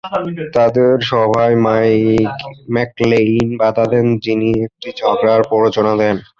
তাদের 0.53 0.91
সভায় 1.01 1.55
ম্যাকলেইন 2.75 3.47
বাধা 3.57 3.85
দেন, 3.85 4.07
যিনি 4.17 4.49
একটি 4.65 4.89
ঝগড়ার 4.99 5.41
প্ররোচনা 5.49 5.93
দেন। 5.95 6.15